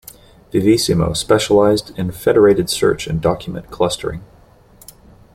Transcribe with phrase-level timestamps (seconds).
[0.51, 4.23] Vivisimo specialized in federated search and document clustering.